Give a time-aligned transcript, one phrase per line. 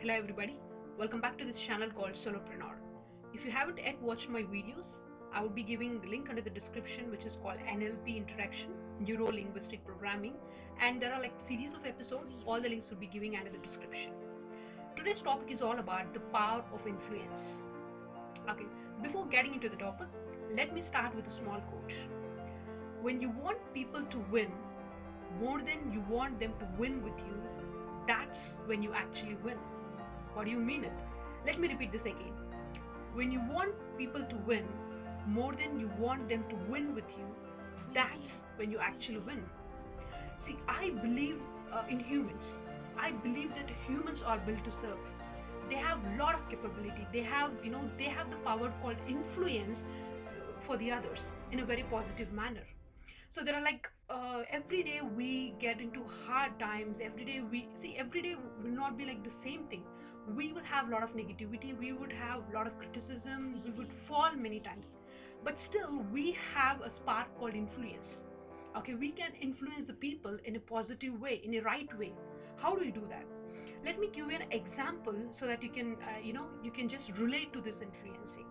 [0.00, 0.56] Hello everybody,
[0.96, 2.76] welcome back to this channel called Solopreneur.
[3.34, 4.86] If you haven't yet watched my videos,
[5.34, 8.70] I will be giving the link under the description which is called NLP Interaction,
[9.00, 10.34] Neuro Linguistic Programming
[10.80, 13.58] and there are like series of episodes, all the links will be giving under the
[13.58, 14.12] description.
[14.96, 17.40] Today's topic is all about the power of influence.
[18.48, 18.66] Okay,
[19.02, 20.06] before getting into the topic,
[20.54, 21.92] let me start with a small quote.
[23.02, 24.52] When you want people to win
[25.40, 27.34] more than you want them to win with you,
[28.06, 29.58] that's when you actually win.
[30.38, 30.92] What do you mean it?
[31.44, 32.32] Let me repeat this again.
[33.12, 34.68] When you want people to win
[35.26, 37.26] more than you want them to win with you,
[37.92, 39.42] that's when you actually win.
[40.36, 41.40] See, I believe
[41.72, 42.54] uh, in humans.
[42.96, 45.02] I believe that humans are built to serve.
[45.68, 47.08] They have a lot of capability.
[47.12, 49.84] They have, you know, they have the power called influence
[50.60, 51.18] for the others
[51.50, 52.62] in a very positive manner.
[53.30, 57.00] So there are like uh, every day we get into hard times.
[57.02, 59.82] Every day we see every day will not be like the same thing.
[60.36, 61.78] We will have a lot of negativity.
[61.78, 63.60] We would have a lot of criticism.
[63.64, 64.96] We would fall many times,
[65.44, 68.20] but still we have a spark called influence.
[68.76, 72.12] Okay, we can influence the people in a positive way, in a right way.
[72.56, 73.24] How do you do that?
[73.84, 76.88] Let me give you an example so that you can, uh, you know, you can
[76.88, 78.44] just relate to this influencing.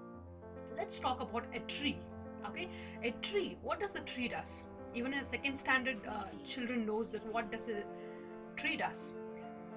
[0.76, 2.00] Let's talk about a tree.
[2.48, 2.70] Okay,
[3.04, 3.58] a tree.
[3.62, 4.64] What does a tree does?
[4.96, 7.84] Even a second standard uh, children knows that what does a
[8.60, 8.98] tree does.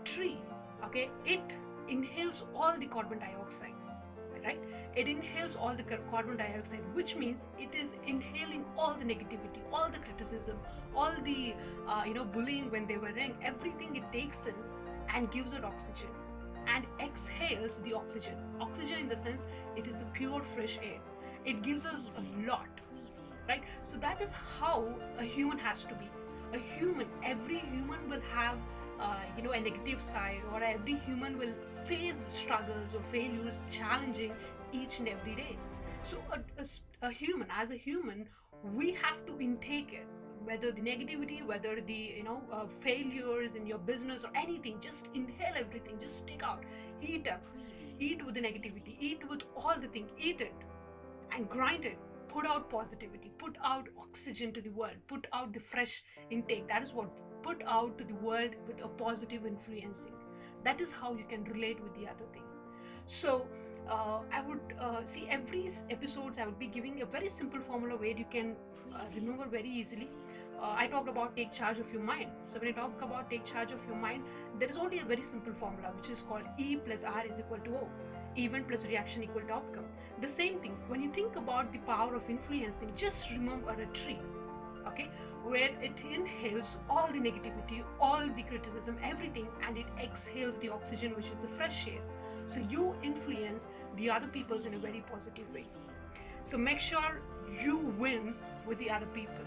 [0.04, 0.38] Tree.
[0.84, 1.40] Okay, it
[1.88, 3.74] inhales all the carbon dioxide.
[4.42, 4.60] Right?
[4.96, 9.90] It inhales all the carbon dioxide, which means it is inhaling all the negativity, all
[9.90, 10.56] the criticism,
[10.96, 11.54] all the
[11.86, 13.34] uh, you know bullying when they were young.
[13.44, 14.54] Everything it takes in
[15.14, 16.08] and gives it oxygen
[16.74, 18.36] and exhales the oxygen.
[18.60, 19.42] Oxygen in the sense
[19.76, 21.00] it is a pure fresh air.
[21.44, 22.68] It gives us a lot,
[23.48, 23.62] right?
[23.90, 26.10] So that is how a human has to be.
[26.52, 28.58] A human, every human will have,
[29.00, 31.54] uh, you know, a negative side, or every human will
[31.86, 34.32] face struggles or failures, challenging
[34.72, 35.56] each and every day.
[36.10, 38.26] So a, a, a human, as a human,
[38.74, 40.06] we have to intake it
[40.44, 45.04] whether the negativity whether the you know uh, failures in your business or anything just
[45.14, 46.62] inhale everything just take out
[47.02, 47.42] eat up
[48.00, 50.54] eat with the negativity eat with all the thing eat it
[51.34, 51.98] and grind it
[52.28, 56.82] put out positivity put out oxygen to the world put out the fresh intake that
[56.82, 57.10] is what
[57.42, 60.12] put out to the world with a positive influencing
[60.64, 62.42] that is how you can relate with the other thing
[63.06, 63.46] so
[63.88, 67.96] uh, I would uh, see every episodes I would be giving a very simple formula
[67.96, 68.56] where you can
[68.94, 70.08] uh, remember very easily
[70.62, 72.30] uh, I talked about take charge of your mind.
[72.44, 74.24] So when I talk about take charge of your mind,
[74.58, 77.58] there is only a very simple formula which is called E plus R is equal
[77.58, 77.88] to O.
[78.36, 79.86] Event plus reaction equal to outcome.
[80.20, 80.76] The same thing.
[80.88, 84.18] When you think about the power of influencing, just remember a tree,
[84.86, 85.08] okay,
[85.44, 91.14] where it inhales all the negativity, all the criticism, everything, and it exhales the oxygen,
[91.16, 92.00] which is the fresh air.
[92.52, 95.66] So you influence the other peoples in a very positive way.
[96.42, 97.20] So make sure
[97.62, 98.34] you win
[98.66, 99.44] with the other people.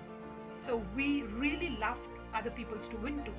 [0.57, 1.97] So we really love
[2.33, 3.33] other people's to win too.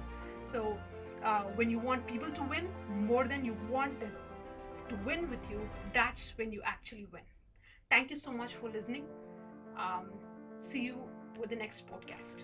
[0.44, 0.78] So
[1.24, 4.12] uh, when you want people to win more than you want them
[4.88, 5.60] to win with you
[5.94, 7.22] that's when you actually win.
[7.90, 9.04] Thank you so much for listening.
[9.78, 10.10] Um,
[10.58, 10.96] see you
[11.38, 12.42] with the next podcast.